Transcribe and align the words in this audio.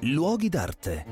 Luoghi 0.00 0.48
d'arte. 0.48 1.04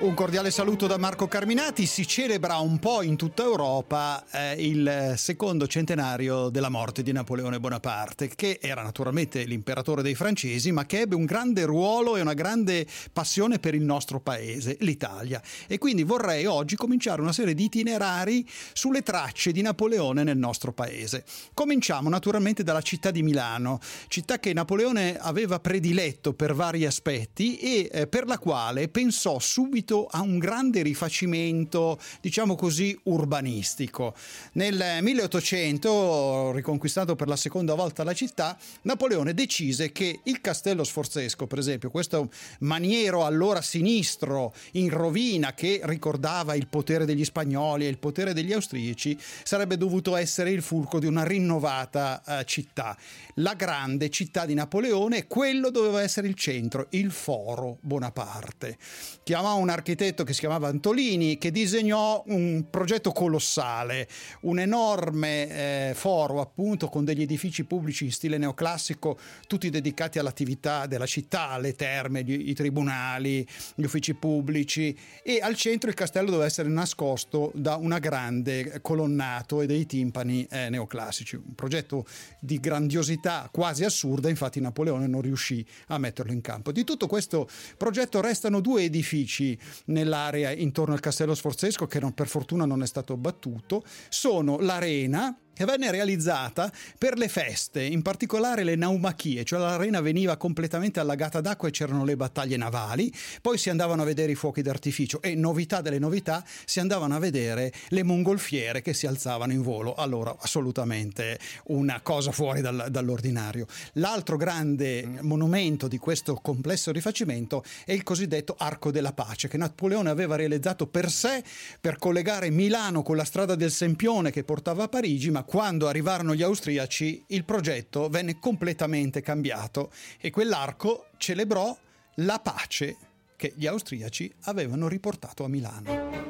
Un 0.00 0.14
cordiale 0.14 0.50
saluto 0.50 0.86
da 0.86 0.96
Marco 0.96 1.28
Carminati. 1.28 1.84
Si 1.84 2.06
celebra 2.06 2.56
un 2.56 2.78
po' 2.78 3.02
in 3.02 3.16
tutta 3.16 3.42
Europa 3.42 4.24
eh, 4.30 4.54
il 4.54 5.12
secondo 5.18 5.66
centenario 5.66 6.48
della 6.48 6.70
morte 6.70 7.02
di 7.02 7.12
Napoleone 7.12 7.60
Bonaparte, 7.60 8.28
che 8.28 8.58
era 8.62 8.82
naturalmente 8.82 9.44
l'imperatore 9.44 10.00
dei 10.00 10.14
francesi, 10.14 10.72
ma 10.72 10.86
che 10.86 11.00
ebbe 11.00 11.16
un 11.16 11.26
grande 11.26 11.66
ruolo 11.66 12.16
e 12.16 12.22
una 12.22 12.32
grande 12.32 12.86
passione 13.12 13.58
per 13.58 13.74
il 13.74 13.82
nostro 13.82 14.20
paese, 14.20 14.78
l'Italia. 14.80 15.42
E 15.66 15.76
quindi 15.76 16.02
vorrei 16.02 16.46
oggi 16.46 16.76
cominciare 16.76 17.20
una 17.20 17.34
serie 17.34 17.52
di 17.52 17.64
itinerari 17.64 18.48
sulle 18.72 19.02
tracce 19.02 19.52
di 19.52 19.60
Napoleone 19.60 20.22
nel 20.22 20.38
nostro 20.38 20.72
paese. 20.72 21.24
Cominciamo 21.52 22.08
naturalmente 22.08 22.62
dalla 22.62 22.80
città 22.80 23.10
di 23.10 23.22
Milano, 23.22 23.78
città 24.08 24.38
che 24.38 24.54
Napoleone 24.54 25.18
aveva 25.18 25.60
prediletto 25.60 26.32
per 26.32 26.54
vari 26.54 26.86
aspetti 26.86 27.58
e 27.58 27.90
eh, 27.92 28.06
per 28.06 28.24
la 28.24 28.38
quale 28.38 28.88
pensò 28.88 29.38
subito 29.38 29.88
subito 29.90 30.06
a 30.08 30.20
un 30.20 30.38
grande 30.38 30.82
rifacimento, 30.82 31.98
diciamo 32.20 32.54
così, 32.54 32.96
urbanistico. 33.04 34.14
Nel 34.52 34.98
1800, 35.00 36.52
riconquistato 36.52 37.16
per 37.16 37.26
la 37.26 37.36
seconda 37.36 37.74
volta 37.74 38.04
la 38.04 38.12
città, 38.12 38.56
Napoleone 38.82 39.34
decise 39.34 39.90
che 39.90 40.20
il 40.24 40.40
castello 40.40 40.84
sforzesco, 40.84 41.46
per 41.48 41.58
esempio, 41.58 41.90
questo 41.90 42.30
maniero 42.60 43.24
allora 43.24 43.60
sinistro 43.60 44.54
in 44.72 44.90
rovina 44.90 45.54
che 45.54 45.80
ricordava 45.82 46.54
il 46.54 46.68
potere 46.68 47.04
degli 47.04 47.24
spagnoli 47.24 47.86
e 47.86 47.88
il 47.88 47.98
potere 47.98 48.32
degli 48.32 48.52
austriaci, 48.52 49.18
sarebbe 49.42 49.76
dovuto 49.76 50.14
essere 50.14 50.50
il 50.50 50.62
fulcro 50.62 51.00
di 51.00 51.06
una 51.06 51.24
rinnovata 51.24 52.22
uh, 52.24 52.44
città. 52.44 52.96
La 53.34 53.54
grande 53.54 54.10
città 54.10 54.46
di 54.46 54.54
Napoleone, 54.54 55.26
quello 55.26 55.70
doveva 55.70 56.02
essere 56.02 56.28
il 56.28 56.34
centro, 56.34 56.86
il 56.90 57.10
foro 57.10 57.78
Bonaparte. 57.80 58.76
Chiamava 59.22 59.54
un 59.54 59.70
architetto 59.80 60.24
che 60.24 60.32
si 60.32 60.40
chiamava 60.40 60.68
Antolini 60.68 61.38
che 61.38 61.50
disegnò 61.50 62.22
un 62.26 62.66
progetto 62.70 63.12
colossale, 63.12 64.06
un 64.42 64.58
enorme 64.60 65.88
eh, 65.88 65.94
foro 65.94 66.40
appunto 66.40 66.88
con 66.88 67.04
degli 67.04 67.22
edifici 67.22 67.64
pubblici 67.64 68.04
in 68.04 68.12
stile 68.12 68.38
neoclassico, 68.38 69.18
tutti 69.46 69.70
dedicati 69.70 70.18
all'attività 70.18 70.86
della 70.86 71.06
città, 71.06 71.58
le 71.58 71.74
terme, 71.74 72.22
gli, 72.22 72.50
i 72.50 72.54
tribunali, 72.54 73.46
gli 73.74 73.84
uffici 73.84 74.14
pubblici 74.14 74.96
e 75.22 75.40
al 75.40 75.56
centro 75.56 75.88
il 75.88 75.96
castello 75.96 76.26
doveva 76.26 76.46
essere 76.46 76.68
nascosto 76.68 77.50
da 77.54 77.76
una 77.76 77.98
grande 77.98 78.80
colonnato 78.82 79.62
e 79.62 79.66
dei 79.66 79.86
timpani 79.86 80.46
eh, 80.50 80.68
neoclassici, 80.68 81.36
un 81.36 81.54
progetto 81.54 82.06
di 82.38 82.60
grandiosità 82.60 83.48
quasi 83.50 83.84
assurda, 83.84 84.28
infatti 84.28 84.60
Napoleone 84.60 85.06
non 85.06 85.22
riuscì 85.22 85.64
a 85.88 85.98
metterlo 85.98 86.32
in 86.32 86.42
campo. 86.42 86.70
Di 86.70 86.84
tutto 86.84 87.06
questo 87.06 87.48
progetto 87.76 88.20
restano 88.20 88.60
due 88.60 88.82
edifici 88.82 89.58
nell'area 89.86 90.50
intorno 90.52 90.94
al 90.94 91.00
castello 91.00 91.34
sforzesco 91.34 91.86
che 91.86 92.00
non, 92.00 92.12
per 92.12 92.28
fortuna 92.28 92.64
non 92.64 92.82
è 92.82 92.86
stato 92.86 93.16
battuto, 93.16 93.82
sono 94.08 94.58
l'arena 94.58 95.36
che 95.60 95.66
venne 95.66 95.90
realizzata 95.90 96.72
per 96.96 97.18
le 97.18 97.28
feste, 97.28 97.82
in 97.82 98.00
particolare 98.00 98.64
le 98.64 98.76
naumachie, 98.76 99.44
cioè 99.44 99.58
l'arena 99.58 100.00
veniva 100.00 100.38
completamente 100.38 101.00
allagata 101.00 101.42
d'acqua 101.42 101.68
e 101.68 101.70
c'erano 101.70 102.06
le 102.06 102.16
battaglie 102.16 102.56
navali, 102.56 103.12
poi 103.42 103.58
si 103.58 103.68
andavano 103.68 104.00
a 104.00 104.06
vedere 104.06 104.32
i 104.32 104.36
fuochi 104.36 104.62
d'artificio 104.62 105.20
e 105.20 105.34
novità 105.34 105.82
delle 105.82 105.98
novità, 105.98 106.42
si 106.64 106.80
andavano 106.80 107.14
a 107.14 107.18
vedere 107.18 107.74
le 107.88 108.02
mongolfiere 108.02 108.80
che 108.80 108.94
si 108.94 109.06
alzavano 109.06 109.52
in 109.52 109.60
volo, 109.60 109.92
allora 109.96 110.34
assolutamente 110.40 111.38
una 111.64 112.00
cosa 112.00 112.32
fuori 112.32 112.62
dal, 112.62 112.86
dall'ordinario. 112.88 113.66
L'altro 113.94 114.38
grande 114.38 115.06
monumento 115.20 115.88
di 115.88 115.98
questo 115.98 116.36
complesso 116.36 116.90
rifacimento 116.90 117.62
è 117.84 117.92
il 117.92 118.02
cosiddetto 118.02 118.54
Arco 118.56 118.90
della 118.90 119.12
Pace 119.12 119.48
che 119.48 119.58
Napoleone 119.58 120.08
aveva 120.08 120.36
realizzato 120.36 120.86
per 120.86 121.10
sé 121.10 121.44
per 121.78 121.98
collegare 121.98 122.48
Milano 122.48 123.02
con 123.02 123.16
la 123.16 123.24
strada 123.24 123.54
del 123.56 123.70
Sempione 123.70 124.30
che 124.30 124.42
portava 124.42 124.84
a 124.84 124.88
Parigi, 124.88 125.30
ma 125.30 125.48
quando 125.50 125.88
arrivarono 125.88 126.32
gli 126.32 126.44
austriaci 126.44 127.24
il 127.26 127.44
progetto 127.44 128.08
venne 128.08 128.38
completamente 128.38 129.20
cambiato 129.20 129.90
e 130.20 130.30
quell'arco 130.30 131.06
celebrò 131.16 131.76
la 132.18 132.38
pace 132.38 132.96
che 133.34 133.54
gli 133.56 133.66
austriaci 133.66 134.32
avevano 134.42 134.86
riportato 134.86 135.42
a 135.42 135.48
Milano. 135.48 136.29